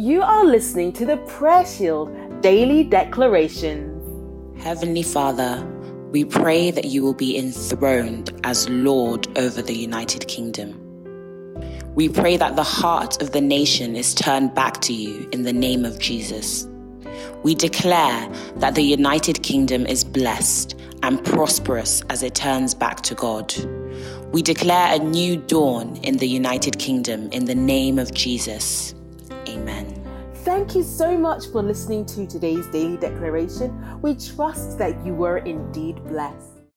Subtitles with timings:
[0.00, 4.00] You are listening to the Prayer Shield Daily Declarations.
[4.62, 5.62] Heavenly Father,
[6.10, 10.72] we pray that you will be enthroned as Lord over the United Kingdom.
[11.94, 15.52] We pray that the heart of the nation is turned back to you in the
[15.52, 16.66] name of Jesus.
[17.42, 18.26] We declare
[18.56, 23.54] that the United Kingdom is blessed and prosperous as it turns back to God.
[24.32, 28.94] We declare a new dawn in the United Kingdom in the name of Jesus.
[29.32, 29.96] Amen.
[30.44, 34.00] Thank you so much for listening to today's daily declaration.
[34.00, 36.59] We trust that you were indeed blessed.